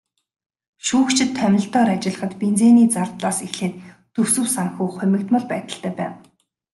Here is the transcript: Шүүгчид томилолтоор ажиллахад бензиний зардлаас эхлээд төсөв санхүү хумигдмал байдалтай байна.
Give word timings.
Шүүгчид 0.85 1.29
томилолтоор 1.39 1.89
ажиллахад 1.95 2.33
бензиний 2.41 2.87
зардлаас 2.95 3.37
эхлээд 3.47 3.75
төсөв 4.15 4.45
санхүү 4.55 4.87
хумигдмал 4.97 5.45
байдалтай 5.51 5.91
байна. 5.99 6.17